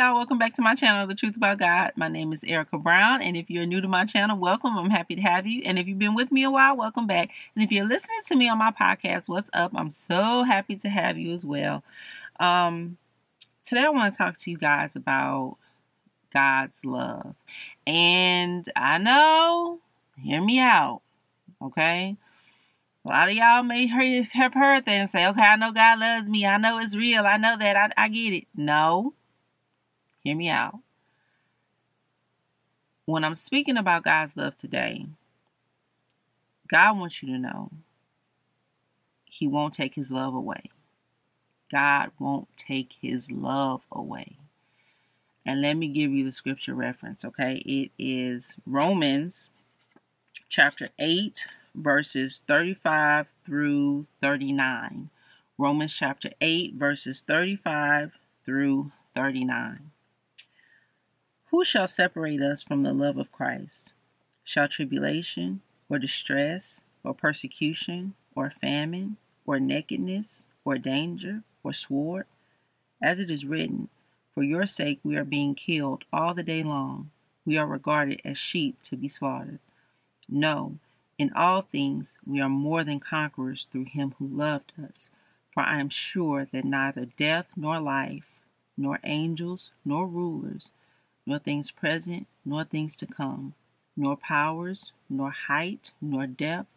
y'all. 0.00 0.16
Welcome 0.16 0.38
back 0.38 0.54
to 0.54 0.62
my 0.62 0.74
channel, 0.74 1.06
The 1.06 1.14
Truth 1.14 1.36
About 1.36 1.58
God. 1.58 1.92
My 1.94 2.08
name 2.08 2.32
is 2.32 2.42
Erica 2.42 2.78
Brown, 2.78 3.20
and 3.20 3.36
if 3.36 3.50
you're 3.50 3.66
new 3.66 3.82
to 3.82 3.86
my 3.86 4.06
channel, 4.06 4.38
welcome. 4.38 4.78
I'm 4.78 4.88
happy 4.88 5.14
to 5.14 5.20
have 5.20 5.46
you. 5.46 5.60
And 5.66 5.78
if 5.78 5.86
you've 5.86 5.98
been 5.98 6.14
with 6.14 6.32
me 6.32 6.42
a 6.42 6.50
while, 6.50 6.74
welcome 6.74 7.06
back. 7.06 7.28
And 7.54 7.62
if 7.62 7.70
you're 7.70 7.86
listening 7.86 8.20
to 8.28 8.34
me 8.34 8.48
on 8.48 8.56
my 8.56 8.70
podcast, 8.70 9.28
what's 9.28 9.50
up? 9.52 9.72
I'm 9.74 9.90
so 9.90 10.42
happy 10.42 10.76
to 10.76 10.88
have 10.88 11.18
you 11.18 11.34
as 11.34 11.44
well. 11.44 11.84
Um, 12.38 12.96
today, 13.62 13.82
I 13.82 13.90
want 13.90 14.10
to 14.10 14.16
talk 14.16 14.38
to 14.38 14.50
you 14.50 14.56
guys 14.56 14.88
about 14.96 15.58
God's 16.32 16.82
love. 16.82 17.34
And 17.86 18.66
I 18.74 18.96
know, 18.96 19.80
hear 20.16 20.40
me 20.40 20.60
out, 20.60 21.02
okay? 21.60 22.16
A 23.04 23.08
lot 23.08 23.28
of 23.28 23.34
y'all 23.34 23.62
may 23.64 23.86
have 23.86 24.54
heard 24.54 24.86
that 24.86 24.88
and 24.88 25.10
say, 25.10 25.28
okay, 25.28 25.42
I 25.42 25.56
know 25.56 25.72
God 25.72 25.98
loves 25.98 26.26
me. 26.26 26.46
I 26.46 26.56
know 26.56 26.78
it's 26.78 26.96
real. 26.96 27.26
I 27.26 27.36
know 27.36 27.58
that. 27.58 27.76
I, 27.76 28.04
I 28.04 28.08
get 28.08 28.32
it. 28.32 28.44
No. 28.56 29.12
Hear 30.22 30.36
me 30.36 30.48
out. 30.48 30.78
When 33.06 33.24
I'm 33.24 33.36
speaking 33.36 33.76
about 33.76 34.04
God's 34.04 34.36
love 34.36 34.56
today, 34.56 35.06
God 36.68 36.98
wants 36.98 37.22
you 37.22 37.32
to 37.32 37.38
know 37.38 37.70
He 39.24 39.46
won't 39.46 39.74
take 39.74 39.94
His 39.94 40.10
love 40.10 40.34
away. 40.34 40.70
God 41.72 42.10
won't 42.18 42.48
take 42.56 42.92
His 43.00 43.30
love 43.30 43.82
away. 43.90 44.36
And 45.46 45.62
let 45.62 45.74
me 45.74 45.88
give 45.88 46.12
you 46.12 46.24
the 46.24 46.32
scripture 46.32 46.74
reference, 46.74 47.24
okay? 47.24 47.56
It 47.64 47.90
is 47.98 48.52
Romans 48.66 49.48
chapter 50.48 50.90
8, 50.98 51.44
verses 51.74 52.42
35 52.46 53.28
through 53.46 54.06
39. 54.20 55.08
Romans 55.56 55.94
chapter 55.94 56.30
8, 56.40 56.74
verses 56.74 57.24
35 57.26 58.12
through 58.44 58.92
39. 59.14 59.89
Who 61.50 61.64
shall 61.64 61.88
separate 61.88 62.40
us 62.40 62.62
from 62.62 62.84
the 62.84 62.92
love 62.92 63.18
of 63.18 63.32
Christ? 63.32 63.92
Shall 64.44 64.68
tribulation, 64.68 65.62
or 65.88 65.98
distress, 65.98 66.80
or 67.02 67.12
persecution, 67.12 68.14
or 68.36 68.52
famine, 68.52 69.16
or 69.44 69.58
nakedness, 69.58 70.44
or 70.64 70.78
danger, 70.78 71.42
or 71.64 71.72
sword? 71.72 72.26
As 73.02 73.18
it 73.18 73.32
is 73.32 73.44
written, 73.44 73.88
For 74.32 74.44
your 74.44 74.64
sake 74.64 75.00
we 75.02 75.16
are 75.16 75.24
being 75.24 75.56
killed 75.56 76.04
all 76.12 76.34
the 76.34 76.44
day 76.44 76.62
long. 76.62 77.10
We 77.44 77.58
are 77.58 77.66
regarded 77.66 78.20
as 78.24 78.38
sheep 78.38 78.80
to 78.84 78.96
be 78.96 79.08
slaughtered. 79.08 79.58
No, 80.28 80.78
in 81.18 81.32
all 81.32 81.62
things 81.62 82.12
we 82.24 82.40
are 82.40 82.48
more 82.48 82.84
than 82.84 83.00
conquerors 83.00 83.66
through 83.72 83.86
him 83.86 84.14
who 84.20 84.28
loved 84.28 84.72
us. 84.80 85.10
For 85.52 85.64
I 85.64 85.80
am 85.80 85.88
sure 85.88 86.44
that 86.52 86.64
neither 86.64 87.06
death 87.06 87.48
nor 87.56 87.80
life, 87.80 88.40
nor 88.76 89.00
angels, 89.02 89.72
nor 89.84 90.06
rulers, 90.06 90.70
nor 91.26 91.38
things 91.38 91.70
present, 91.70 92.26
nor 92.44 92.64
things 92.64 92.96
to 92.96 93.06
come, 93.06 93.54
nor 93.96 94.16
powers, 94.16 94.92
nor 95.08 95.30
height, 95.30 95.90
nor 96.00 96.26
depth, 96.26 96.68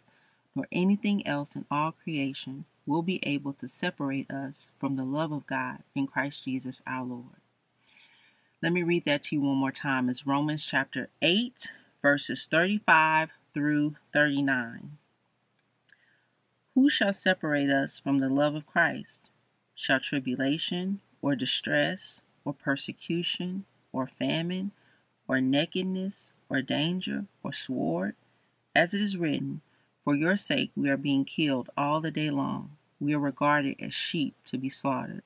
nor 0.56 0.68
anything 0.72 1.26
else 1.26 1.56
in 1.56 1.66
all 1.72 1.92
creation 1.92 2.66
will 2.86 3.02
be 3.02 3.20
able 3.24 3.54
to 3.54 3.68
separate 3.68 4.30
us 4.30 4.70
from 4.80 4.96
the 4.96 5.04
love 5.04 5.32
of 5.32 5.48
God 5.48 5.84
in 5.96 6.08
Christ 6.08 6.44
Jesus 6.44 6.82
our 6.86 7.06
Lord. 7.06 7.42
Let 8.62 8.72
me 8.72 8.84
read 8.84 9.06
that 9.06 9.24
to 9.24 9.36
you 9.36 9.42
one 9.42 9.58
more 9.58 9.72
time. 9.72 10.10
It's 10.10 10.28
Romans 10.28 10.66
chapter 10.66 11.10
8, 11.22 11.70
verses 12.02 12.48
35 12.50 13.32
through 13.54 13.96
39. 14.14 14.98
Who 16.76 16.90
shall 16.90 17.14
separate 17.14 17.70
us 17.70 18.00
from 18.00 18.20
the 18.20 18.30
love 18.30 18.56
of 18.56 18.66
Christ? 18.66 19.30
Shall 19.76 20.00
tribulation, 20.00 21.02
or 21.22 21.36
distress, 21.36 22.20
or 22.46 22.54
persecution, 22.54 23.66
or 23.94 24.08
famine, 24.08 24.72
or 25.28 25.40
nakedness, 25.40 26.30
or 26.50 26.62
danger, 26.62 27.26
or 27.44 27.54
sword? 27.54 28.16
As 28.76 28.94
it 28.94 29.02
is 29.02 29.16
written, 29.16 29.62
For 30.04 30.16
your 30.16 30.36
sake 30.36 30.72
we 30.76 30.90
are 30.90 30.98
being 30.98 31.24
killed 31.24 31.70
all 31.78 32.02
the 32.02 32.12
day 32.12 32.30
long. 32.30 32.76
We 33.00 33.14
are 33.14 33.20
regarded 33.20 33.78
as 33.80 33.94
sheep 33.94 34.36
to 34.46 34.58
be 34.58 34.70
slaughtered. 34.70 35.24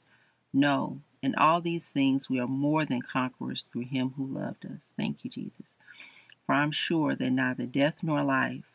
No, 0.54 1.02
in 1.22 1.34
all 1.36 1.62
these 1.62 1.88
things 1.90 2.30
we 2.30 2.40
are 2.40 2.48
more 2.48 2.86
than 2.86 3.02
conquerors 3.02 3.66
through 3.72 3.86
him 3.86 4.14
who 4.18 4.26
loved 4.26 4.66
us. 4.66 4.92
Thank 4.96 5.24
you, 5.24 5.32
Jesus. 5.32 5.76
For 6.46 6.54
I 6.56 6.64
am 6.64 6.72
sure 6.72 7.16
that 7.16 7.30
neither 7.30 7.66
death 7.66 7.96
nor 8.02 8.24
life, 8.24 8.66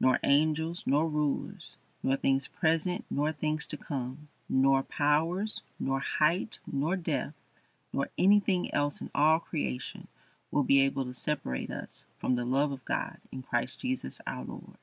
nor 0.00 0.18
angels, 0.22 0.82
nor 0.86 1.08
rulers, 1.08 1.76
nor 2.02 2.16
things 2.16 2.48
present, 2.48 3.04
nor 3.10 3.32
things 3.32 3.66
to 3.68 3.76
come, 3.76 4.28
nor 4.48 4.82
powers, 4.82 5.62
nor 5.78 6.00
height, 6.00 6.58
nor 6.70 6.96
depth, 6.96 7.34
nor 7.94 8.08
anything 8.18 8.74
else 8.74 9.00
in 9.00 9.08
all 9.14 9.38
creation 9.38 10.08
will 10.50 10.64
be 10.64 10.82
able 10.82 11.04
to 11.04 11.14
separate 11.14 11.70
us 11.70 12.06
from 12.18 12.34
the 12.34 12.44
love 12.44 12.72
of 12.72 12.84
God 12.84 13.18
in 13.32 13.42
Christ 13.42 13.80
Jesus 13.80 14.18
our 14.26 14.44
Lord. 14.44 14.76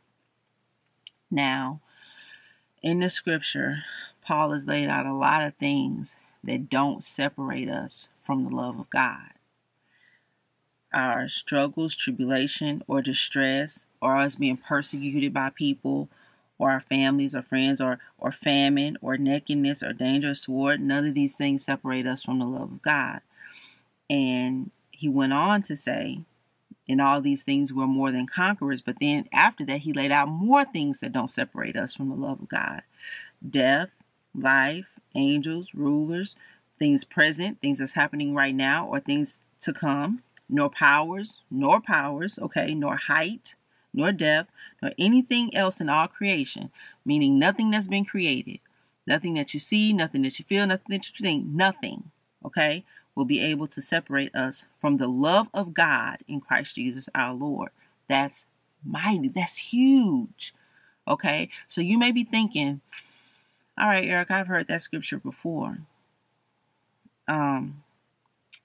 Now, 1.29 1.81
in 2.81 3.01
the 3.01 3.09
scripture, 3.09 3.83
Paul 4.21 4.53
has 4.53 4.65
laid 4.65 4.87
out 4.87 5.05
a 5.05 5.13
lot 5.13 5.45
of 5.45 5.55
things 5.55 6.15
that 6.43 6.69
don't 6.69 7.03
separate 7.03 7.69
us 7.69 8.07
from 8.23 8.43
the 8.45 8.55
love 8.55 8.79
of 8.79 8.89
God. 8.89 9.33
Our 10.93 11.27
struggles, 11.27 11.95
tribulation, 11.95 12.81
or 12.87 13.01
distress, 13.01 13.85
or 14.01 14.15
us 14.15 14.37
being 14.37 14.57
persecuted 14.57 15.33
by 15.33 15.49
people, 15.49 16.09
or 16.61 16.69
our 16.69 16.79
families 16.79 17.33
or 17.33 17.41
friends 17.41 17.81
or 17.81 17.97
or 18.19 18.31
famine 18.31 18.95
or 19.01 19.17
nakedness 19.17 19.81
or 19.81 19.93
danger 19.93 20.29
or 20.29 20.35
sword. 20.35 20.79
None 20.79 21.07
of 21.07 21.15
these 21.15 21.35
things 21.35 21.65
separate 21.65 22.05
us 22.05 22.23
from 22.23 22.37
the 22.37 22.45
love 22.45 22.71
of 22.71 22.81
god. 22.83 23.21
And 24.11 24.69
he 24.91 25.09
went 25.09 25.33
on 25.33 25.63
to 25.63 25.75
say 25.75 26.19
in 26.87 26.99
all 26.99 27.19
these 27.19 27.41
things 27.41 27.73
we're 27.73 27.87
more 27.87 28.11
than 28.11 28.27
conquerors. 28.27 28.81
But 28.81 28.97
then 29.01 29.27
after 29.33 29.65
that 29.65 29.79
he 29.79 29.91
laid 29.91 30.11
out 30.11 30.27
more 30.27 30.63
things 30.63 30.99
that 30.99 31.13
don't 31.13 31.31
separate 31.31 31.75
us 31.75 31.95
from 31.95 32.09
the 32.09 32.15
love 32.15 32.39
of 32.39 32.47
god. 32.47 32.83
Death 33.49 33.89
life 34.35 34.99
angels 35.15 35.69
rulers 35.73 36.35
things 36.77 37.03
present 37.03 37.59
things 37.59 37.79
that's 37.79 37.93
happening 37.93 38.35
right 38.35 38.55
now 38.55 38.85
or 38.85 38.99
things 38.99 39.37
to 39.61 39.73
come. 39.73 40.21
Nor 40.47 40.69
powers 40.69 41.39
nor 41.49 41.81
powers 41.81 42.37
okay 42.39 42.75
nor 42.75 42.97
height 42.97 43.55
nor 43.93 44.11
depth, 44.11 44.51
nor 44.81 44.91
anything 44.97 45.55
else 45.55 45.81
in 45.81 45.89
all 45.89 46.07
creation, 46.07 46.71
meaning 47.05 47.39
nothing 47.39 47.71
that's 47.71 47.87
been 47.87 48.05
created, 48.05 48.59
nothing 49.05 49.33
that 49.35 49.53
you 49.53 49.59
see, 49.59 49.93
nothing 49.93 50.21
that 50.23 50.39
you 50.39 50.45
feel, 50.45 50.65
nothing 50.65 50.85
that 50.89 51.07
you 51.07 51.23
think, 51.23 51.45
nothing, 51.45 52.11
okay, 52.45 52.83
will 53.15 53.25
be 53.25 53.41
able 53.41 53.67
to 53.67 53.81
separate 53.81 54.33
us 54.35 54.65
from 54.79 54.97
the 54.97 55.07
love 55.07 55.47
of 55.53 55.73
God 55.73 56.19
in 56.27 56.39
Christ 56.41 56.75
Jesus 56.75 57.09
our 57.13 57.33
Lord. 57.33 57.69
That's 58.07 58.45
mighty, 58.85 59.27
that's 59.27 59.57
huge, 59.57 60.53
okay? 61.07 61.49
So 61.67 61.81
you 61.81 61.97
may 61.97 62.11
be 62.11 62.23
thinking, 62.23 62.81
all 63.77 63.87
right, 63.87 64.07
Eric, 64.07 64.31
I've 64.31 64.47
heard 64.47 64.67
that 64.67 64.81
scripture 64.81 65.17
before. 65.17 65.77
Um, 67.27 67.83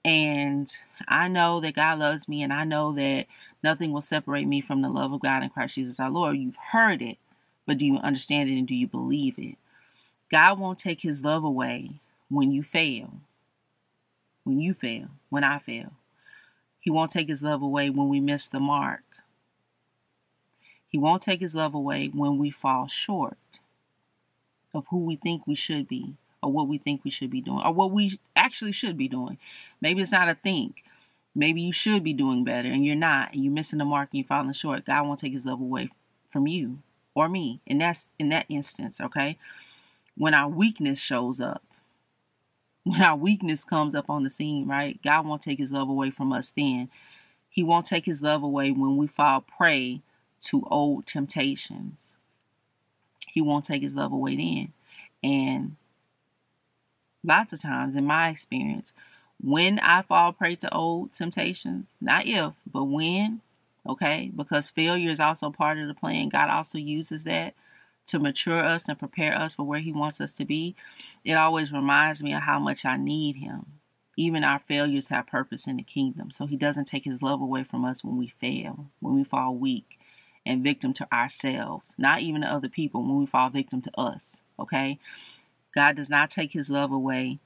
and 0.03 0.71
I 1.07 1.27
know 1.27 1.59
that 1.59 1.75
God 1.75 1.99
loves 1.99 2.27
me, 2.27 2.43
and 2.43 2.53
I 2.53 2.63
know 2.63 2.93
that 2.93 3.25
nothing 3.63 3.91
will 3.91 4.01
separate 4.01 4.47
me 4.47 4.61
from 4.61 4.81
the 4.81 4.89
love 4.89 5.13
of 5.13 5.21
God 5.21 5.43
in 5.43 5.49
Christ 5.49 5.75
Jesus 5.75 5.99
our 5.99 6.09
Lord. 6.09 6.37
You've 6.37 6.57
heard 6.71 7.01
it, 7.01 7.17
but 7.65 7.77
do 7.77 7.85
you 7.85 7.97
understand 7.97 8.49
it 8.49 8.57
and 8.57 8.67
do 8.67 8.75
you 8.75 8.87
believe 8.87 9.37
it? 9.37 9.55
God 10.31 10.59
won't 10.59 10.79
take 10.79 11.01
his 11.01 11.23
love 11.23 11.43
away 11.43 11.91
when 12.29 12.51
you 12.51 12.63
fail. 12.63 13.13
When 14.43 14.59
you 14.59 14.73
fail, 14.73 15.07
when 15.29 15.43
I 15.43 15.59
fail. 15.59 15.91
He 16.79 16.91
won't 16.91 17.11
take 17.11 17.27
his 17.27 17.43
love 17.43 17.61
away 17.61 17.89
when 17.89 18.09
we 18.09 18.19
miss 18.19 18.47
the 18.47 18.59
mark. 18.59 19.03
He 20.87 20.97
won't 20.97 21.21
take 21.21 21.41
his 21.41 21.53
love 21.53 21.73
away 21.73 22.07
when 22.13 22.37
we 22.37 22.49
fall 22.49 22.87
short 22.87 23.37
of 24.73 24.85
who 24.89 24.99
we 24.99 25.15
think 25.15 25.45
we 25.45 25.55
should 25.55 25.87
be 25.87 26.15
or 26.41 26.51
what 26.51 26.67
we 26.67 26.77
think 26.77 27.03
we 27.03 27.11
should 27.11 27.29
be 27.29 27.41
doing 27.41 27.61
or 27.63 27.73
what 27.73 27.91
we 27.91 28.19
actually 28.35 28.71
should 28.71 28.97
be 28.97 29.07
doing. 29.07 29.37
Maybe 29.81 30.01
it's 30.01 30.11
not 30.11 30.29
a 30.29 30.35
think. 30.35 30.75
Maybe 31.37 31.61
you 31.61 31.71
should 31.71 32.03
be 32.03 32.13
doing 32.13 32.43
better 32.43 32.67
and 32.67 32.83
you're 32.83 32.95
not, 32.95 33.31
and 33.31 33.43
you're 33.43 33.53
missing 33.53 33.77
the 33.77 33.85
mark 33.85 34.09
and 34.11 34.17
you're 34.17 34.27
falling 34.27 34.51
short. 34.53 34.85
God 34.85 35.05
won't 35.05 35.19
take 35.19 35.33
his 35.33 35.45
love 35.45 35.61
away 35.61 35.91
from 36.29 36.47
you 36.47 36.79
or 37.13 37.29
me. 37.29 37.61
And 37.67 37.79
that's 37.79 38.07
in 38.17 38.29
that 38.29 38.47
instance, 38.49 38.99
okay? 38.99 39.37
When 40.15 40.33
our 40.33 40.49
weakness 40.49 40.99
shows 40.99 41.39
up, 41.39 41.61
when 42.83 43.03
our 43.03 43.15
weakness 43.15 43.63
comes 43.63 43.93
up 43.93 44.09
on 44.09 44.23
the 44.23 44.31
scene, 44.31 44.67
right? 44.67 44.99
God 45.03 45.27
won't 45.27 45.43
take 45.43 45.59
his 45.59 45.71
love 45.71 45.89
away 45.89 46.09
from 46.09 46.33
us 46.33 46.51
then. 46.57 46.89
He 47.49 47.61
won't 47.61 47.85
take 47.85 48.07
his 48.07 48.23
love 48.23 48.41
away 48.41 48.71
when 48.71 48.97
we 48.97 49.05
fall 49.05 49.41
prey 49.41 50.01
to 50.45 50.65
old 50.71 51.05
temptations. 51.05 52.15
He 53.31 53.41
won't 53.41 53.65
take 53.65 53.83
his 53.83 53.93
love 53.93 54.11
away 54.11 54.37
then. 54.37 54.73
And 55.21 55.75
lots 57.23 57.53
of 57.53 57.61
times 57.61 57.95
in 57.95 58.05
my 58.05 58.29
experience, 58.29 58.91
when 59.41 59.79
I 59.79 60.01
fall 60.01 60.33
prey 60.33 60.55
to 60.57 60.73
old 60.73 61.13
temptations, 61.13 61.89
not 62.01 62.25
if, 62.25 62.53
but 62.71 62.85
when, 62.85 63.41
okay, 63.87 64.31
because 64.35 64.69
failure 64.69 65.09
is 65.09 65.19
also 65.19 65.51
part 65.51 65.77
of 65.77 65.87
the 65.87 65.93
plan. 65.93 66.29
God 66.29 66.49
also 66.49 66.77
uses 66.77 67.23
that 67.23 67.53
to 68.07 68.19
mature 68.19 68.63
us 68.63 68.85
and 68.87 68.97
prepare 68.97 69.37
us 69.37 69.53
for 69.53 69.63
where 69.63 69.79
He 69.79 69.91
wants 69.91 70.21
us 70.21 70.33
to 70.33 70.45
be. 70.45 70.75
It 71.23 71.33
always 71.33 71.71
reminds 71.71 72.23
me 72.23 72.33
of 72.33 72.41
how 72.41 72.59
much 72.59 72.85
I 72.85 72.97
need 72.97 73.35
Him. 73.35 73.65
Even 74.15 74.43
our 74.43 74.59
failures 74.59 75.09
have 75.09 75.27
purpose 75.27 75.67
in 75.67 75.77
the 75.77 75.83
kingdom. 75.83 76.31
So 76.31 76.47
he 76.47 76.55
doesn't 76.55 76.85
take 76.85 77.05
his 77.05 77.21
love 77.21 77.39
away 77.39 77.63
from 77.63 77.85
us 77.85 78.03
when 78.03 78.17
we 78.17 78.27
fail, 78.27 78.87
when 78.99 79.13
we 79.13 79.23
fall 79.23 79.53
weak 79.53 79.99
and 80.43 80.63
victim 80.63 80.91
to 80.93 81.13
ourselves, 81.13 81.91
not 81.99 82.21
even 82.21 82.41
to 82.41 82.47
other 82.47 82.67
people, 82.69 83.03
when 83.03 83.19
we 83.19 83.27
fall 83.27 83.51
victim 83.51 83.79
to 83.81 83.91
us. 83.99 84.23
Okay? 84.59 84.97
God 85.75 85.95
does 85.95 86.09
not 86.09 86.31
take 86.31 86.51
his 86.51 86.71
love 86.71 86.91
away 86.91 87.37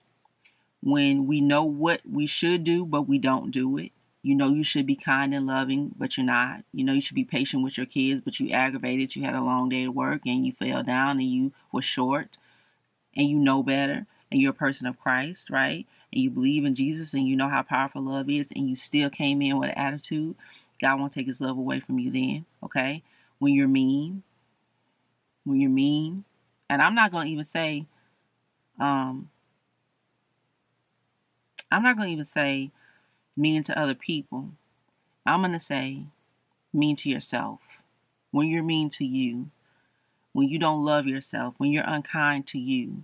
when 0.84 1.28
we 1.28 1.42
know 1.42 1.64
what 1.64 2.02
we 2.10 2.28
should 2.28 2.64
do, 2.64 2.86
but 2.86 3.04
we 3.04 3.18
don't 3.18 3.52
do 3.52 3.78
it. 3.78 3.92
You 4.24 4.36
know 4.36 4.50
you 4.50 4.64
should 4.64 4.86
be 4.86 4.96
kind 4.96 5.34
and 5.34 5.48
loving, 5.48 5.94
but 5.98 6.16
you're 6.16 6.26
not. 6.26 6.64
You 6.74 6.84
know 6.84 6.94
you 6.94 7.02
should 7.02 7.16
be 7.16 7.24
patient 7.24 7.64
with 7.64 7.78
your 7.78 7.88
kids, 7.88 8.22
but 8.24 8.40
you 8.40 8.52
aggravated. 8.52 9.16
You 9.16 9.24
had 9.24 9.34
a 9.34 9.42
long 9.42 9.70
day 9.70 9.84
at 9.84 9.96
work 9.96 10.22
and 10.26 10.46
you 10.46 10.52
fell 10.52 10.84
down 10.84 11.20
and 11.20 11.30
you 11.30 11.54
were 11.72 11.82
short 11.82 12.38
and 13.16 13.28
you 13.28 13.38
know 13.38 13.64
better 13.64 14.06
and 14.32 14.40
you're 14.40 14.52
a 14.52 14.54
person 14.54 14.86
of 14.86 15.00
Christ, 15.00 15.50
right? 15.50 15.88
And 16.14 16.22
you 16.22 16.30
believe 16.30 16.66
in 16.66 16.76
Jesus 16.76 17.14
and 17.14 17.28
you 17.28 17.36
know 17.36 17.50
how 17.50 17.64
powerful 17.64 18.04
love 18.04 18.30
is 18.30 18.48
and 18.56 18.70
you 18.70 18.76
still 18.76 19.10
came 19.10 19.42
in 19.42 19.58
with 19.58 19.72
an 19.72 19.78
attitude, 19.78 20.36
God 20.80 21.00
won't 21.00 21.14
take 21.14 21.28
his 21.28 21.42
love 21.42 21.58
away 21.58 21.80
from 21.80 21.98
you 21.98 22.12
then, 22.12 22.46
okay? 22.64 23.02
When 23.40 23.54
you're 23.54 23.68
mean, 23.68 24.22
when 25.46 25.60
you're 25.60 25.70
mean, 25.72 26.26
and 26.70 26.82
I'm 26.82 26.96
not 26.96 27.12
going 27.12 27.26
to 27.26 27.34
even 27.34 27.46
say, 27.46 27.86
um, 28.80 29.31
I'm 31.72 31.84
not 31.84 31.96
going 31.96 32.10
to 32.10 32.14
even 32.14 32.26
say 32.26 32.72
mean 33.38 33.64
to 33.64 33.80
other 33.80 33.96
people. 33.96 34.50
I'm 35.26 35.42
going 35.42 35.54
to 35.54 35.60
say 35.60 36.04
mean 36.74 36.96
to 36.98 37.10
yourself. 37.10 37.60
When 38.32 38.48
you're 38.48 38.64
mean 38.64 38.90
to 38.90 39.06
you, 39.06 39.50
when 40.34 40.48
you 40.48 40.60
don't 40.60 40.86
love 40.86 41.08
yourself, 41.08 41.56
when 41.58 41.72
you're 41.72 41.84
unkind 41.88 42.48
to 42.48 42.60
you, 42.60 43.04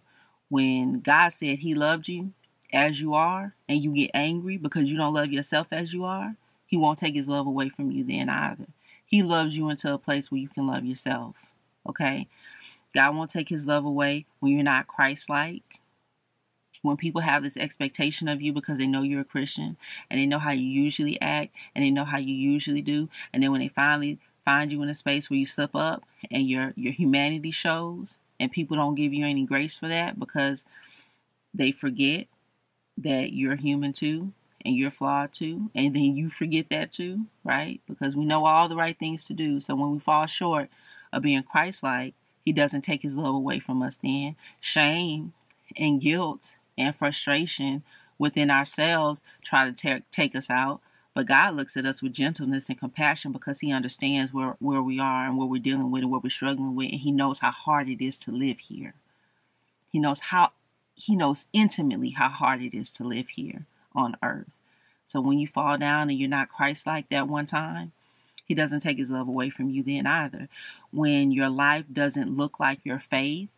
when 0.49 1.01
God 1.01 1.29
said 1.29 1.59
He 1.59 1.73
loved 1.73 2.07
you 2.07 2.31
as 2.73 2.99
you 2.99 3.13
are, 3.13 3.53
and 3.67 3.81
you 3.81 3.93
get 3.93 4.11
angry 4.13 4.57
because 4.57 4.89
you 4.91 4.97
don't 4.97 5.13
love 5.13 5.31
yourself 5.31 5.67
as 5.71 5.93
you 5.93 6.05
are, 6.05 6.35
He 6.65 6.77
won't 6.77 6.99
take 6.99 7.15
His 7.15 7.27
love 7.27 7.47
away 7.47 7.69
from 7.69 7.91
you 7.91 8.03
then 8.03 8.29
either. 8.29 8.67
He 9.05 9.23
loves 9.23 9.55
you 9.55 9.69
into 9.69 9.93
a 9.93 9.97
place 9.97 10.31
where 10.31 10.39
you 10.39 10.49
can 10.49 10.67
love 10.67 10.83
yourself. 10.83 11.35
Okay? 11.87 12.27
God 12.93 13.15
won't 13.15 13.31
take 13.31 13.49
His 13.49 13.65
love 13.65 13.85
away 13.85 14.25
when 14.39 14.53
you're 14.53 14.63
not 14.63 14.87
Christ 14.87 15.29
like. 15.29 15.79
When 16.81 16.97
people 16.97 17.21
have 17.21 17.43
this 17.43 17.57
expectation 17.57 18.27
of 18.27 18.41
you 18.41 18.53
because 18.53 18.77
they 18.77 18.87
know 18.87 19.01
you're 19.01 19.21
a 19.21 19.25
Christian 19.25 19.77
and 20.09 20.19
they 20.19 20.25
know 20.25 20.39
how 20.39 20.51
you 20.51 20.65
usually 20.65 21.19
act 21.21 21.53
and 21.75 21.83
they 21.83 21.91
know 21.91 22.05
how 22.05 22.17
you 22.17 22.35
usually 22.35 22.81
do, 22.81 23.09
and 23.33 23.41
then 23.41 23.51
when 23.51 23.61
they 23.61 23.67
finally 23.67 24.19
find 24.45 24.71
you 24.71 24.81
in 24.81 24.89
a 24.89 24.95
space 24.95 25.29
where 25.29 25.37
you 25.37 25.45
slip 25.45 25.75
up 25.75 26.03
and 26.31 26.49
your 26.49 26.73
your 26.77 26.93
humanity 26.93 27.51
shows 27.51 28.15
and 28.39 28.49
people 28.51 28.77
don't 28.77 28.95
give 28.95 29.13
you 29.13 29.25
any 29.25 29.45
grace 29.45 29.77
for 29.77 29.89
that 29.89 30.17
because 30.17 30.63
they 31.53 31.71
forget 31.71 32.27
that 32.97 33.33
you're 33.33 33.57
human 33.57 33.91
too 33.91 34.31
and 34.63 34.75
you're 34.75 34.89
flawed 34.91 35.33
too 35.33 35.69
and 35.75 35.93
then 35.93 36.15
you 36.15 36.29
forget 36.29 36.69
that 36.69 36.93
too 36.93 37.25
right? 37.43 37.81
Because 37.87 38.15
we 38.15 38.23
know 38.23 38.45
all 38.45 38.69
the 38.69 38.75
right 38.75 38.97
things 38.97 39.25
to 39.25 39.33
do. 39.33 39.59
So 39.59 39.75
when 39.75 39.91
we 39.91 39.99
fall 39.99 40.25
short 40.27 40.69
of 41.11 41.23
being 41.23 41.43
christ-like 41.43 42.13
he 42.45 42.53
doesn't 42.53 42.81
take 42.81 43.01
his 43.01 43.15
love 43.15 43.35
away 43.35 43.59
from 43.59 43.81
us 43.81 43.97
then. 44.01 44.37
Shame 44.61 45.33
and 45.75 45.99
guilt 45.99 46.55
and 46.77 46.95
frustration 46.95 47.83
within 48.17 48.49
ourselves 48.49 49.23
try 49.43 49.69
to 49.69 50.01
take 50.11 50.35
us 50.35 50.49
out 50.49 50.81
but 51.17 51.25
God 51.25 51.55
looks 51.55 51.75
at 51.75 51.87
us 51.87 52.03
with 52.03 52.13
gentleness 52.13 52.69
and 52.69 52.77
compassion 52.77 53.31
because 53.31 53.59
He 53.59 53.71
understands 53.71 54.31
where, 54.31 54.55
where 54.59 54.83
we 54.83 54.99
are 54.99 55.25
and 55.25 55.35
what 55.35 55.49
we're 55.49 55.59
dealing 55.59 55.89
with 55.89 56.03
and 56.03 56.11
what 56.11 56.23
we're 56.23 56.29
struggling 56.29 56.75
with. 56.75 56.91
And 56.91 56.99
He 56.99 57.11
knows 57.11 57.39
how 57.39 57.49
hard 57.49 57.89
it 57.89 58.05
is 58.05 58.19
to 58.19 58.31
live 58.31 58.59
here. 58.59 58.93
He 59.91 59.97
knows 59.97 60.19
how 60.19 60.51
He 60.93 61.15
knows 61.15 61.45
intimately 61.53 62.11
how 62.11 62.29
hard 62.29 62.61
it 62.61 62.77
is 62.77 62.91
to 62.91 63.03
live 63.03 63.29
here 63.29 63.65
on 63.95 64.15
earth. 64.21 64.45
So 65.07 65.19
when 65.19 65.39
you 65.39 65.47
fall 65.47 65.79
down 65.79 66.11
and 66.11 66.19
you're 66.19 66.29
not 66.29 66.49
Christ 66.49 66.85
like 66.85 67.09
that 67.09 67.27
one 67.27 67.47
time, 67.47 67.93
He 68.45 68.53
doesn't 68.53 68.81
take 68.81 68.99
His 68.99 69.09
love 69.09 69.27
away 69.27 69.49
from 69.49 69.71
you 69.71 69.81
then 69.81 70.05
either. 70.05 70.49
When 70.91 71.31
your 71.31 71.49
life 71.49 71.85
doesn't 71.91 72.37
look 72.37 72.59
like 72.59 72.81
your 72.83 72.99
faith, 72.99 73.49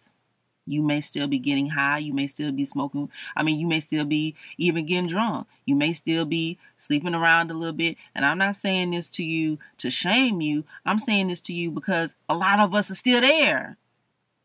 you 0.69 0.83
may 0.83 1.01
still 1.01 1.27
be 1.27 1.39
getting 1.39 1.67
high. 1.67 1.97
You 1.97 2.13
may 2.13 2.27
still 2.27 2.51
be 2.51 2.63
smoking. 2.63 3.09
I 3.35 3.41
mean, 3.41 3.59
you 3.59 3.65
may 3.65 3.79
still 3.79 4.05
be 4.05 4.35
even 4.57 4.85
getting 4.85 5.07
drunk. 5.07 5.47
You 5.65 5.75
may 5.75 5.93
still 5.93 6.25
be 6.25 6.59
sleeping 6.77 7.15
around 7.15 7.49
a 7.49 7.55
little 7.55 7.73
bit. 7.73 7.97
And 8.13 8.23
I'm 8.23 8.37
not 8.37 8.55
saying 8.55 8.91
this 8.91 9.09
to 9.11 9.23
you 9.23 9.57
to 9.79 9.89
shame 9.89 10.41
you. 10.41 10.63
I'm 10.85 10.99
saying 10.99 11.27
this 11.27 11.41
to 11.41 11.53
you 11.53 11.71
because 11.71 12.13
a 12.29 12.35
lot 12.35 12.59
of 12.59 12.75
us 12.75 12.91
are 12.91 12.95
still 12.95 13.21
there 13.21 13.77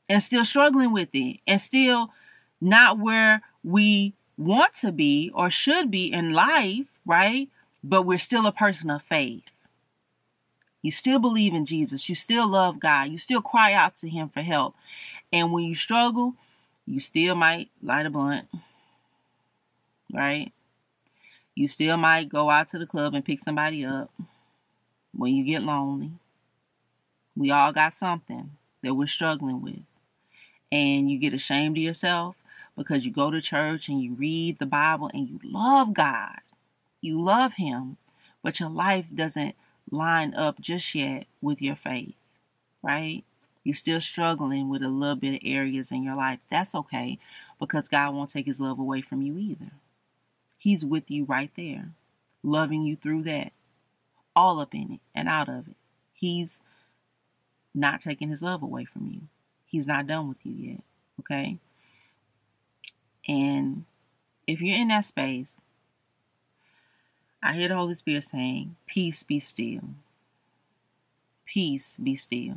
and 0.08 0.22
still 0.22 0.46
struggling 0.46 0.92
with 0.92 1.10
it 1.12 1.40
and 1.46 1.60
still 1.60 2.10
not 2.58 2.98
where 2.98 3.42
we 3.62 4.14
want 4.38 4.74
to 4.76 4.92
be 4.92 5.30
or 5.34 5.50
should 5.50 5.90
be 5.90 6.10
in 6.10 6.32
life, 6.32 6.86
right? 7.04 7.48
But 7.82 8.02
we're 8.02 8.18
still 8.18 8.46
a 8.46 8.52
person 8.52 8.90
of 8.90 9.02
faith. 9.02 9.42
You 10.84 10.90
still 10.90 11.18
believe 11.18 11.54
in 11.54 11.64
Jesus. 11.64 12.10
You 12.10 12.14
still 12.14 12.46
love 12.46 12.78
God. 12.78 13.08
You 13.08 13.16
still 13.16 13.40
cry 13.40 13.72
out 13.72 13.96
to 13.98 14.08
Him 14.08 14.28
for 14.28 14.42
help. 14.42 14.74
And 15.34 15.50
when 15.50 15.64
you 15.64 15.74
struggle, 15.74 16.34
you 16.86 17.00
still 17.00 17.34
might 17.34 17.68
light 17.82 18.06
a 18.06 18.10
blunt, 18.10 18.46
right? 20.12 20.52
You 21.56 21.66
still 21.66 21.96
might 21.96 22.28
go 22.28 22.48
out 22.50 22.68
to 22.68 22.78
the 22.78 22.86
club 22.86 23.14
and 23.14 23.24
pick 23.24 23.42
somebody 23.42 23.84
up 23.84 24.12
when 25.12 25.34
you 25.34 25.42
get 25.44 25.64
lonely. 25.64 26.12
We 27.36 27.50
all 27.50 27.72
got 27.72 27.94
something 27.94 28.52
that 28.84 28.94
we're 28.94 29.08
struggling 29.08 29.60
with. 29.60 29.80
And 30.70 31.10
you 31.10 31.18
get 31.18 31.34
ashamed 31.34 31.78
of 31.78 31.82
yourself 31.82 32.36
because 32.76 33.04
you 33.04 33.10
go 33.10 33.32
to 33.32 33.40
church 33.40 33.88
and 33.88 34.00
you 34.00 34.14
read 34.14 34.60
the 34.60 34.66
Bible 34.66 35.10
and 35.12 35.28
you 35.28 35.40
love 35.42 35.94
God. 35.94 36.38
You 37.00 37.20
love 37.20 37.54
Him, 37.54 37.96
but 38.40 38.60
your 38.60 38.70
life 38.70 39.06
doesn't 39.12 39.56
line 39.90 40.32
up 40.34 40.60
just 40.60 40.94
yet 40.94 41.26
with 41.42 41.60
your 41.60 41.74
faith, 41.74 42.14
right? 42.84 43.24
You're 43.64 43.74
still 43.74 44.00
struggling 44.00 44.68
with 44.68 44.82
a 44.82 44.88
little 44.88 45.16
bit 45.16 45.34
of 45.34 45.40
areas 45.42 45.90
in 45.90 46.02
your 46.02 46.14
life, 46.16 46.38
that's 46.50 46.74
okay 46.74 47.18
because 47.58 47.88
God 47.88 48.14
won't 48.14 48.30
take 48.30 48.46
his 48.46 48.60
love 48.60 48.78
away 48.78 49.00
from 49.00 49.22
you 49.22 49.38
either. 49.38 49.72
He's 50.58 50.84
with 50.84 51.10
you 51.10 51.24
right 51.24 51.50
there, 51.56 51.90
loving 52.42 52.84
you 52.84 52.96
through 52.96 53.24
that, 53.24 53.52
all 54.36 54.60
up 54.60 54.74
in 54.74 54.92
it 54.92 55.00
and 55.14 55.28
out 55.28 55.48
of 55.48 55.66
it. 55.68 55.76
He's 56.12 56.58
not 57.74 58.00
taking 58.00 58.28
his 58.28 58.42
love 58.42 58.62
away 58.62 58.84
from 58.84 59.06
you. 59.06 59.22
He's 59.66 59.86
not 59.86 60.06
done 60.06 60.28
with 60.28 60.38
you 60.44 60.52
yet, 60.52 60.80
okay? 61.20 61.58
And 63.26 63.84
if 64.46 64.60
you're 64.60 64.76
in 64.78 64.88
that 64.88 65.06
space, 65.06 65.48
I 67.42 67.54
hear 67.54 67.68
the 67.68 67.74
Holy 67.74 67.94
Spirit 67.94 68.24
saying, 68.24 68.76
Peace 68.86 69.22
be 69.22 69.40
still. 69.40 69.82
Peace 71.44 71.96
be 72.02 72.16
still. 72.16 72.56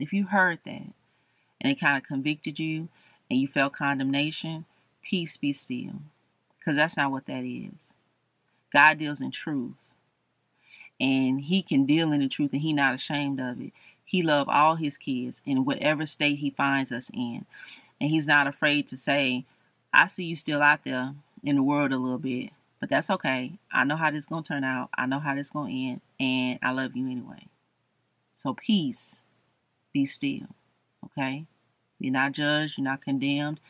If 0.00 0.12
you 0.12 0.26
heard 0.26 0.60
that 0.64 0.92
and 1.60 1.72
it 1.72 1.80
kind 1.80 1.96
of 1.96 2.06
convicted 2.06 2.58
you 2.58 2.88
and 3.30 3.40
you 3.40 3.48
felt 3.48 3.72
condemnation, 3.72 4.64
peace 5.02 5.36
be 5.36 5.52
still. 5.52 6.00
Because 6.58 6.76
that's 6.76 6.96
not 6.96 7.10
what 7.10 7.26
that 7.26 7.44
is. 7.44 7.94
God 8.72 8.98
deals 8.98 9.20
in 9.20 9.30
truth. 9.30 9.74
And 11.00 11.40
he 11.40 11.62
can 11.62 11.86
deal 11.86 12.12
in 12.12 12.20
the 12.20 12.28
truth 12.28 12.52
and 12.52 12.60
he 12.60 12.72
not 12.72 12.94
ashamed 12.94 13.40
of 13.40 13.60
it. 13.60 13.72
He 14.04 14.22
love 14.22 14.48
all 14.48 14.74
his 14.74 14.96
kids 14.96 15.40
in 15.44 15.64
whatever 15.64 16.06
state 16.06 16.38
he 16.38 16.50
finds 16.50 16.92
us 16.92 17.10
in. 17.12 17.44
And 18.00 18.10
he's 18.10 18.26
not 18.26 18.46
afraid 18.46 18.88
to 18.88 18.96
say, 18.96 19.44
I 19.92 20.08
see 20.08 20.24
you 20.24 20.36
still 20.36 20.62
out 20.62 20.84
there 20.84 21.14
in 21.44 21.56
the 21.56 21.62
world 21.62 21.92
a 21.92 21.98
little 21.98 22.18
bit, 22.18 22.50
but 22.80 22.88
that's 22.88 23.10
okay. 23.10 23.52
I 23.72 23.84
know 23.84 23.96
how 23.96 24.10
this 24.10 24.26
going 24.26 24.44
to 24.44 24.48
turn 24.48 24.64
out. 24.64 24.90
I 24.96 25.06
know 25.06 25.18
how 25.18 25.34
this 25.34 25.50
going 25.50 25.72
to 25.72 25.90
end, 25.90 26.00
and 26.20 26.58
I 26.62 26.72
love 26.72 26.96
you 26.96 27.10
anyway. 27.10 27.46
So 28.34 28.54
peace 28.54 29.16
be 29.98 30.06
still. 30.06 30.46
Okay? 31.06 31.44
You're 31.98 32.12
not 32.12 32.32
judged, 32.32 32.78
you're 32.78 32.84
not 32.84 33.02
condemned. 33.02 33.60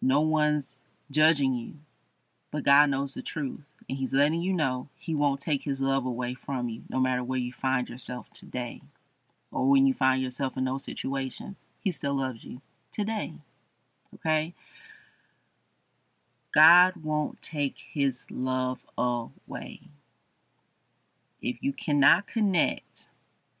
No 0.00 0.20
one's 0.20 0.78
judging 1.10 1.54
you. 1.54 1.74
But 2.52 2.64
God 2.64 2.90
knows 2.90 3.14
the 3.14 3.22
truth. 3.22 3.64
And 3.88 3.98
He's 3.98 4.12
letting 4.12 4.40
you 4.40 4.52
know 4.52 4.88
He 4.96 5.14
won't 5.14 5.40
take 5.40 5.64
His 5.64 5.80
love 5.80 6.06
away 6.06 6.34
from 6.34 6.68
you, 6.68 6.82
no 6.88 7.00
matter 7.00 7.24
where 7.24 7.38
you 7.38 7.52
find 7.52 7.88
yourself 7.88 8.26
today 8.32 8.82
or 9.50 9.68
when 9.68 9.86
you 9.86 9.94
find 9.94 10.22
yourself 10.22 10.56
in 10.56 10.64
those 10.64 10.84
situations. 10.84 11.56
He 11.80 11.90
still 11.90 12.16
loves 12.16 12.44
you 12.44 12.60
today. 12.92 13.32
Okay? 14.14 14.54
God 16.54 16.92
won't 17.02 17.42
take 17.42 17.76
His 17.92 18.24
love 18.30 18.78
away. 18.96 19.80
If 21.40 21.56
you 21.60 21.72
cannot 21.72 22.28
connect 22.28 23.08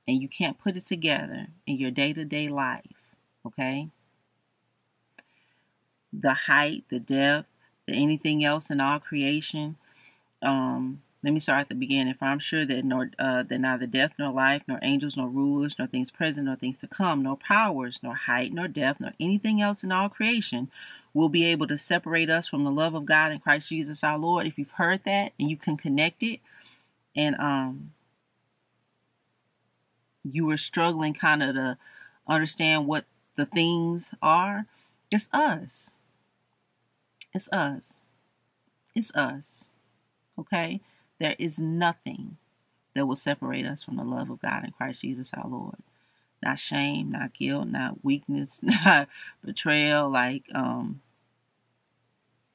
and 0.06 0.20
you 0.20 0.28
can't 0.28 0.58
put 0.58 0.76
it 0.76 0.86
together 0.86 1.46
in 1.66 1.76
your 1.76 1.90
day 1.90 2.12
to 2.12 2.24
day 2.24 2.48
life, 2.48 3.14
okay? 3.46 3.88
The 6.12 6.34
height, 6.34 6.84
the 6.90 7.00
depth, 7.00 7.48
the 7.86 7.94
anything 7.94 8.44
else 8.44 8.70
in 8.70 8.80
all 8.80 9.00
creation, 9.00 9.76
um, 10.42 11.02
let 11.22 11.32
me 11.32 11.40
start 11.40 11.60
at 11.60 11.68
the 11.68 11.74
beginning. 11.74 12.14
For 12.14 12.24
I'm 12.24 12.40
sure 12.40 12.66
that 12.66 12.84
nor 12.84 13.10
uh, 13.18 13.44
that 13.44 13.58
neither 13.58 13.86
death 13.86 14.12
nor 14.18 14.32
life, 14.32 14.62
nor 14.66 14.80
angels, 14.82 15.16
nor 15.16 15.28
rulers, 15.28 15.76
nor 15.78 15.86
things 15.86 16.10
present, 16.10 16.46
nor 16.46 16.56
things 16.56 16.78
to 16.78 16.88
come, 16.88 17.22
nor 17.22 17.36
powers, 17.36 18.00
nor 18.02 18.14
height, 18.14 18.52
nor 18.52 18.66
depth, 18.68 19.00
nor 19.00 19.12
anything 19.20 19.62
else 19.62 19.84
in 19.84 19.92
all 19.92 20.08
creation 20.08 20.70
will 21.14 21.28
be 21.28 21.44
able 21.44 21.66
to 21.68 21.76
separate 21.76 22.30
us 22.30 22.48
from 22.48 22.64
the 22.64 22.70
love 22.70 22.94
of 22.94 23.06
God 23.06 23.32
in 23.32 23.38
Christ 23.38 23.68
Jesus 23.68 24.02
our 24.02 24.18
Lord. 24.18 24.46
If 24.46 24.58
you've 24.58 24.70
heard 24.72 25.04
that 25.04 25.32
and 25.38 25.48
you 25.48 25.56
can 25.56 25.76
connect 25.76 26.22
it, 26.22 26.40
and 27.14 27.36
um, 27.36 27.92
you 30.24 30.46
were 30.46 30.56
struggling 30.56 31.14
kind 31.14 31.42
of 31.42 31.54
to 31.54 31.78
understand 32.26 32.86
what 32.86 33.04
the 33.36 33.46
things 33.46 34.12
are, 34.22 34.66
it's 35.10 35.28
us. 35.32 35.90
It's 37.34 37.48
us. 37.50 37.98
It's 38.94 39.14
us. 39.14 39.68
Okay? 40.38 40.80
There 41.18 41.36
is 41.38 41.58
nothing 41.58 42.36
that 42.94 43.06
will 43.06 43.16
separate 43.16 43.66
us 43.66 43.82
from 43.82 43.96
the 43.96 44.04
love 44.04 44.30
of 44.30 44.40
God 44.40 44.64
in 44.64 44.72
Christ 44.72 45.00
Jesus 45.00 45.30
our 45.34 45.48
Lord. 45.48 45.76
Not 46.42 46.58
shame, 46.58 47.12
not 47.12 47.34
guilt, 47.34 47.68
not 47.68 48.04
weakness, 48.04 48.60
not 48.62 49.08
betrayal, 49.44 50.10
like 50.10 50.44
um 50.54 51.00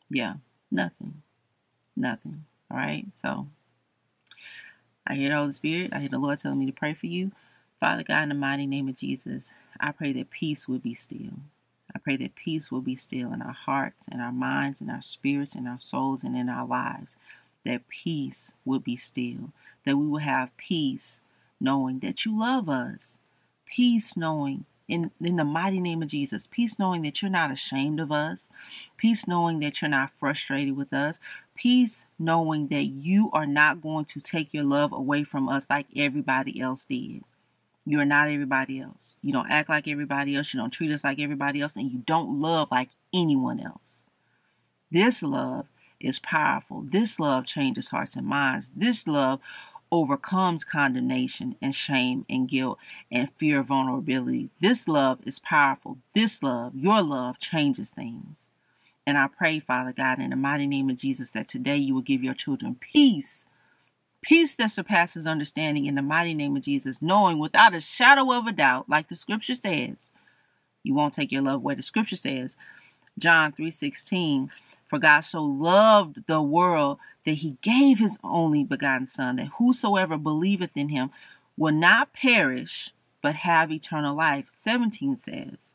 yeah, 0.10 0.36
nothing. 0.72 1.22
Nothing. 1.96 2.46
All 2.72 2.78
right? 2.78 3.06
So 3.22 3.48
I 5.06 5.16
hear 5.16 5.30
the 5.30 5.38
Holy 5.38 5.54
Spirit. 5.54 5.92
I 5.94 6.00
hear 6.00 6.10
the 6.10 6.20
Lord 6.20 6.40
telling 6.40 6.60
me 6.60 6.66
to 6.68 6.72
pray 6.72 6.94
for 6.94 7.08
you. 7.08 7.32
Father 7.80 8.02
God, 8.02 8.24
in 8.24 8.30
the 8.30 8.36
mighty 8.36 8.66
name 8.66 8.90
of 8.90 8.98
Jesus, 8.98 9.50
I 9.80 9.92
pray 9.92 10.12
that 10.14 10.32
peace 10.32 10.68
will 10.68 10.80
be 10.80 10.96
still. 10.96 11.34
I 11.96 12.00
pray 12.00 12.18
that 12.18 12.36
peace 12.36 12.72
will 12.72 12.82
be 12.82 12.96
still 12.96 13.32
in 13.32 13.44
our 13.44 13.54
hearts, 13.54 14.08
in 14.12 14.20
our 14.20 14.32
minds, 14.32 14.82
in 14.82 14.90
our 14.90 15.04
spirits, 15.04 15.54
in 15.54 15.68
our 15.68 15.80
souls, 15.80 16.24
and 16.24 16.36
in 16.36 16.50
our 16.50 16.66
lives. 16.66 17.16
That 17.66 17.88
peace 17.88 18.52
would 18.66 18.84
be 18.84 18.98
still, 18.98 19.52
that 19.86 19.96
we 19.96 20.08
will 20.08 20.18
have 20.20 20.58
peace 20.58 21.22
knowing 21.60 22.00
that 22.00 22.26
you 22.26 22.40
love 22.40 22.68
us, 22.68 23.20
peace 23.68 24.18
knowing 24.18 24.66
in, 24.88 25.12
in 25.22 25.36
the 25.36 25.44
mighty 25.44 25.80
name 25.80 26.02
of 26.02 26.08
Jesus, 26.08 26.48
peace 26.50 26.80
knowing 26.80 27.04
that 27.04 27.22
you're 27.22 27.30
not 27.30 27.52
ashamed 27.52 28.00
of 28.00 28.12
us, 28.12 28.50
peace 28.98 29.28
knowing 29.28 29.60
that 29.60 29.82
you're 29.82 29.90
not 29.90 30.12
frustrated 30.20 30.76
with 30.76 30.94
us, 30.94 31.20
peace 31.56 32.06
knowing 32.18 32.70
that 32.70 32.86
you 32.86 33.30
are 33.34 33.46
not 33.46 33.84
going 33.84 34.06
to 34.06 34.20
take 34.20 34.52
your 34.52 34.64
love 34.64 34.94
away 34.94 35.24
from 35.24 35.48
us 35.48 35.68
like 35.70 35.86
everybody 35.96 36.60
else 36.60 36.86
did. 36.86 37.24
You 37.88 38.02
are 38.02 38.06
not 38.06 38.28
everybody 38.28 38.82
else. 38.82 39.16
You 39.22 39.32
don't 39.32 39.50
act 39.50 39.70
like 39.70 39.88
everybody 39.88 40.36
else. 40.36 40.54
You 40.54 40.60
don't 40.60 40.72
treat 40.72 40.92
us 40.92 41.06
like 41.06 41.20
everybody 41.22 41.62
else. 41.62 41.72
And 41.74 41.90
you 41.90 42.00
don't 42.06 42.42
love 42.42 42.68
like 42.70 42.90
anyone 43.14 43.62
else. 43.62 44.02
This 44.92 45.24
love 45.24 45.68
is 45.98 46.20
powerful. 46.20 46.84
This 46.86 47.18
love 47.18 47.46
changes 47.46 47.88
hearts 47.88 48.18
and 48.18 48.28
minds. 48.28 48.68
This 48.76 49.08
love 49.08 49.40
overcomes 49.90 50.66
condemnation 50.66 51.56
and 51.62 51.74
shame 51.74 52.26
and 52.30 52.50
guilt 52.50 52.78
and 53.10 53.32
fear 53.40 53.62
of 53.62 53.68
vulnerability. 53.68 54.50
This 54.60 54.90
love 54.90 55.20
is 55.26 55.40
powerful. 55.40 55.98
This 56.14 56.44
love, 56.44 56.76
your 56.76 57.02
love, 57.02 57.40
changes 57.40 57.90
things. 57.90 58.40
And 59.06 59.18
I 59.18 59.28
pray, 59.28 59.62
Father 59.62 59.94
God, 59.94 60.20
in 60.20 60.32
the 60.32 60.36
mighty 60.36 60.68
name 60.68 60.90
of 60.90 60.98
Jesus, 60.98 61.32
that 61.32 61.48
today 61.48 61.78
you 61.78 61.94
will 61.94 62.02
give 62.02 62.22
your 62.22 62.34
children 62.34 62.76
peace. 62.82 63.47
Peace 64.24 64.56
that 64.56 64.72
surpasses 64.72 65.26
understanding 65.26 65.86
in 65.86 65.96
the 65.96 66.02
mighty 66.02 66.34
name 66.34 66.56
of 66.58 66.64
Jesus, 66.64 67.02
knowing 67.02 67.40
without 67.40 67.76
a 67.76 67.82
shadow 67.82 68.34
of 68.34 68.48
a 68.48 68.52
doubt, 68.52 68.90
like 68.90 69.08
the 69.10 69.16
scripture 69.16 69.56
says, 69.56 69.96
you 70.84 70.94
won't 70.94 71.14
take 71.14 71.32
your 71.32 71.42
love 71.42 71.56
away. 71.56 71.76
The 71.76 71.84
scripture 71.84 72.16
says, 72.16 72.56
John 73.20 73.52
3:16, 73.52 74.50
for 74.88 75.00
God 75.00 75.22
so 75.22 75.44
loved 75.44 76.26
the 76.28 76.42
world 76.42 77.00
that 77.26 77.34
he 77.34 77.58
gave 77.62 78.00
his 78.00 78.18
only 78.24 78.64
begotten 78.64 79.08
Son, 79.08 79.36
that 79.36 79.48
whosoever 79.58 80.18
believeth 80.18 80.72
in 80.76 80.90
him 80.90 81.12
will 81.58 81.74
not 81.74 82.14
perish, 82.14 82.92
but 83.22 83.36
have 83.36 83.72
eternal 83.72 84.16
life. 84.16 84.46
17 84.64 85.20
says, 85.20 85.72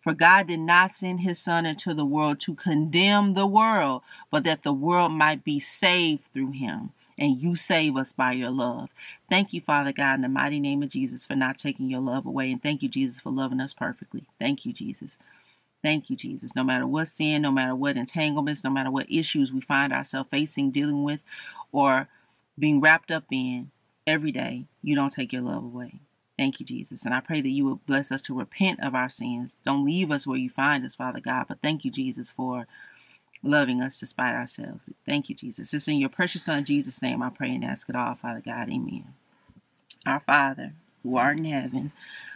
For 0.00 0.14
God 0.14 0.46
did 0.46 0.60
not 0.60 0.92
send 0.92 1.20
his 1.20 1.38
Son 1.38 1.66
into 1.66 1.92
the 1.92 2.06
world 2.06 2.40
to 2.40 2.54
condemn 2.54 3.32
the 3.32 3.46
world, 3.46 4.02
but 4.30 4.44
that 4.44 4.62
the 4.62 4.72
world 4.72 5.12
might 5.12 5.44
be 5.44 5.60
saved 5.60 6.24
through 6.32 6.52
him. 6.52 6.92
And 7.18 7.40
you 7.40 7.56
save 7.56 7.96
us 7.96 8.12
by 8.12 8.32
your 8.32 8.50
love. 8.50 8.90
Thank 9.30 9.52
you, 9.52 9.60
Father 9.60 9.92
God, 9.92 10.16
in 10.16 10.22
the 10.22 10.28
mighty 10.28 10.60
name 10.60 10.82
of 10.82 10.90
Jesus, 10.90 11.24
for 11.24 11.34
not 11.34 11.58
taking 11.58 11.88
your 11.88 12.00
love 12.00 12.26
away. 12.26 12.52
And 12.52 12.62
thank 12.62 12.82
you, 12.82 12.88
Jesus, 12.88 13.20
for 13.20 13.30
loving 13.30 13.60
us 13.60 13.72
perfectly. 13.72 14.26
Thank 14.38 14.66
you, 14.66 14.72
Jesus. 14.72 15.12
Thank 15.82 16.10
you, 16.10 16.16
Jesus. 16.16 16.54
No 16.56 16.64
matter 16.64 16.86
what 16.86 17.16
sin, 17.16 17.42
no 17.42 17.52
matter 17.52 17.74
what 17.74 17.96
entanglements, 17.96 18.64
no 18.64 18.70
matter 18.70 18.90
what 18.90 19.10
issues 19.10 19.52
we 19.52 19.60
find 19.60 19.92
ourselves 19.92 20.28
facing, 20.30 20.70
dealing 20.72 21.04
with, 21.04 21.20
or 21.72 22.08
being 22.58 22.80
wrapped 22.80 23.10
up 23.10 23.24
in 23.30 23.70
every 24.06 24.32
day, 24.32 24.64
you 24.82 24.94
don't 24.94 25.12
take 25.12 25.32
your 25.32 25.42
love 25.42 25.64
away. 25.64 26.00
Thank 26.38 26.60
you, 26.60 26.66
Jesus. 26.66 27.04
And 27.04 27.14
I 27.14 27.20
pray 27.20 27.40
that 27.40 27.48
you 27.48 27.64
will 27.64 27.80
bless 27.86 28.12
us 28.12 28.22
to 28.22 28.38
repent 28.38 28.80
of 28.82 28.94
our 28.94 29.08
sins. 29.08 29.56
Don't 29.64 29.86
leave 29.86 30.10
us 30.10 30.26
where 30.26 30.38
you 30.38 30.50
find 30.50 30.84
us, 30.84 30.94
Father 30.94 31.20
God. 31.20 31.46
But 31.48 31.60
thank 31.62 31.84
you, 31.84 31.90
Jesus, 31.90 32.28
for 32.28 32.66
loving 33.42 33.82
us 33.82 34.00
despite 34.00 34.34
ourselves. 34.34 34.88
Thank 35.06 35.28
you, 35.30 35.34
Jesus. 35.34 35.74
It's 35.74 35.88
in 35.88 35.98
your 35.98 36.10
precious 36.10 36.44
Son, 36.44 36.64
Jesus' 36.64 37.02
name, 37.02 37.22
I 37.22 37.30
pray 37.30 37.50
and 37.54 37.64
ask 37.64 37.88
it 37.88 37.96
all, 37.96 38.16
Father 38.16 38.42
God. 38.44 38.68
Amen. 38.70 39.06
Our 40.06 40.20
Father, 40.20 40.72
who 41.02 41.16
art 41.16 41.38
in 41.38 41.46
heaven, 41.46 41.84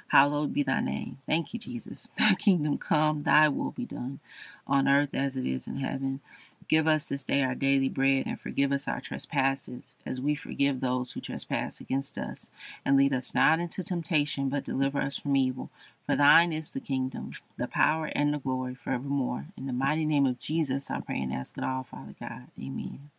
Hallowed 0.08 0.54
be 0.54 0.62
thy 0.62 0.80
name. 0.80 1.18
Thank 1.26 1.54
you, 1.54 1.60
Jesus. 1.60 2.08
Thy 2.18 2.34
kingdom 2.34 2.78
come, 2.78 3.24
thy 3.24 3.48
will 3.48 3.72
be 3.72 3.86
done, 3.86 4.20
on 4.66 4.88
earth 4.88 5.10
as 5.14 5.36
it 5.36 5.46
is 5.46 5.66
in 5.66 5.78
heaven. 5.78 6.20
Give 6.68 6.86
us 6.86 7.04
this 7.04 7.24
day 7.24 7.42
our 7.42 7.54
daily 7.56 7.88
bread, 7.90 8.26
and 8.26 8.40
forgive 8.40 8.72
us 8.72 8.88
our 8.88 9.00
trespasses, 9.00 9.82
as 10.06 10.20
we 10.20 10.34
forgive 10.34 10.80
those 10.80 11.12
who 11.12 11.20
trespass 11.20 11.80
against 11.80 12.18
us. 12.18 12.48
And 12.84 12.96
lead 12.96 13.12
us 13.14 13.34
not 13.34 13.60
into 13.60 13.82
temptation, 13.82 14.48
but 14.48 14.64
deliver 14.64 15.00
us 15.00 15.18
from 15.18 15.36
evil. 15.36 15.70
For 16.10 16.16
thine 16.16 16.52
is 16.52 16.72
the 16.72 16.80
kingdom, 16.80 17.34
the 17.56 17.68
power, 17.68 18.06
and 18.06 18.34
the 18.34 18.40
glory 18.40 18.74
forevermore. 18.74 19.46
In 19.56 19.66
the 19.66 19.72
mighty 19.72 20.04
name 20.04 20.26
of 20.26 20.40
Jesus, 20.40 20.90
I 20.90 20.98
pray 20.98 21.20
and 21.20 21.32
ask 21.32 21.56
it 21.56 21.62
all, 21.62 21.84
Father 21.84 22.16
God. 22.18 22.48
Amen. 22.58 23.10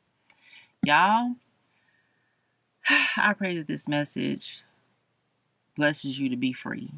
Y'all, 0.83 1.35
I 2.89 3.31
pray 3.31 3.55
that 3.55 3.67
this 3.67 3.87
message 3.87 4.61
blesses 5.77 6.19
you 6.19 6.27
to 6.27 6.35
be 6.35 6.51
free. 6.51 6.91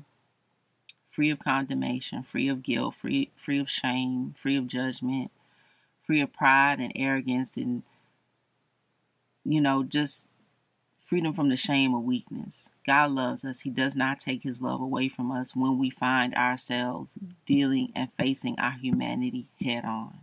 Free 1.12 1.29
of 1.29 1.38
condemnation, 1.38 2.23
free 2.23 2.47
of 2.47 2.63
guilt, 2.63 2.95
free 2.95 3.29
free 3.35 3.59
of 3.59 3.69
shame, 3.69 4.33
free 4.35 4.57
of 4.57 4.65
judgment, 4.65 5.29
free 6.07 6.21
of 6.21 6.33
pride 6.33 6.79
and 6.79 6.91
arrogance 6.95 7.51
and 7.55 7.83
you 9.45 9.62
know, 9.62 9.83
just 9.83 10.25
freedom 11.03 11.33
from 11.33 11.50
the 11.50 11.57
shame 11.57 11.93
of 11.93 12.03
weakness. 12.03 12.69
God 12.88 13.12
loves 13.12 13.45
us. 13.45 13.62
He 13.62 13.69
does 13.69 13.95
not 13.95 14.19
take 14.19 14.41
his 14.41 14.62
love 14.62 14.81
away 14.81 15.10
from 15.10 15.31
us 15.31 15.55
when 15.55 15.77
we 15.77 15.89
find 15.89 16.33
ourselves 16.33 17.12
dealing 17.45 17.91
and 17.95 18.10
facing 18.17 18.57
our 18.57 18.72
humanity 18.72 19.48
head 19.63 19.86
on. 19.86 20.17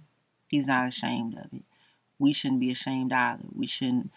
He's 0.48 0.66
not 0.66 0.88
ashamed 0.88 1.34
of 1.34 1.52
it. 1.52 1.62
We 2.18 2.32
shouldn't 2.32 2.60
be 2.60 2.70
ashamed 2.70 3.12
either. 3.12 3.44
We 3.54 3.66
shouldn't 3.66 4.10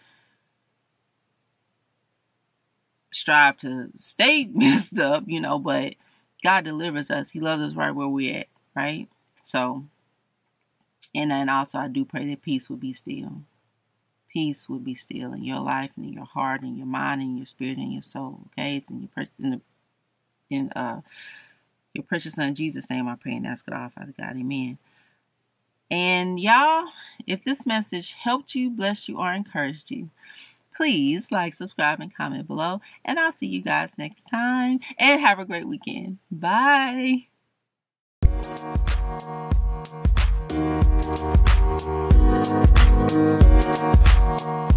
strive 3.12 3.58
to 3.60 3.89
stay 3.98 4.46
messed 4.53 5.00
up, 5.00 5.25
you 5.27 5.41
know, 5.41 5.60
but 5.60 5.96
God 6.43 6.65
delivers 6.65 7.12
us. 7.12 7.29
He 7.29 7.39
loves 7.39 7.62
us 7.62 7.75
right 7.75 7.91
where 7.91 8.08
we're 8.08 8.39
at, 8.39 8.48
right? 8.75 9.08
So, 9.43 9.86
and 11.13 11.32
then 11.32 11.50
also 11.50 11.77
I 11.77 11.88
do 11.88 12.05
pray 12.05 12.27
that 12.29 12.41
peace 12.41 12.70
will 12.70 12.77
be 12.77 12.93
still. 12.93 13.43
Peace 14.33 14.67
will 14.67 14.79
be 14.79 14.95
still 14.95 15.33
in 15.33 15.43
your 15.43 15.59
life 15.59 15.91
and 15.95 16.05
in 16.05 16.13
your 16.13 16.25
heart 16.25 16.61
and 16.61 16.77
your 16.77 16.87
mind 16.87 17.21
and 17.21 17.37
your 17.37 17.45
spirit 17.45 17.77
and 17.77 17.93
your 17.93 18.01
soul. 18.01 18.39
Okay, 18.47 18.77
it's 18.77 18.89
in 18.89 19.09
your 19.15 19.27
in 19.39 19.49
the 19.51 19.61
in 20.49 20.69
uh 20.71 21.01
your 21.93 22.03
precious 22.03 22.33
son 22.33 22.55
Jesus' 22.55 22.89
name 22.89 23.07
I 23.07 23.15
pray 23.15 23.35
and 23.35 23.45
ask 23.45 23.67
it 23.67 23.73
all, 23.73 23.89
Father 23.89 24.13
God. 24.17 24.35
Amen. 24.35 24.79
And 25.91 26.39
y'all, 26.39 26.87
if 27.27 27.43
this 27.43 27.67
message 27.67 28.13
helped 28.13 28.55
you, 28.55 28.71
blessed 28.71 29.07
you, 29.09 29.19
or 29.19 29.31
encouraged 29.31 29.91
you, 29.91 30.09
Please 30.75 31.31
like, 31.31 31.53
subscribe, 31.53 31.99
and 31.99 32.13
comment 32.13 32.47
below. 32.47 32.81
And 33.05 33.19
I'll 33.19 33.35
see 33.37 33.47
you 33.47 33.61
guys 33.61 33.89
next 33.97 34.23
time. 34.29 34.79
And 34.97 35.21
have 35.21 35.39
a 35.39 35.45
great 35.45 35.67
weekend. 35.67 36.17
Bye. 36.31 37.27
Thank 41.75 42.13
you. 44.44 44.73